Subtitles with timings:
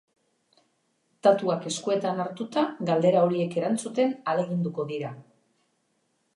[1.27, 5.17] Datuak eskuetan hartuta, galdera horiek erantzuten ahaleginduko dira.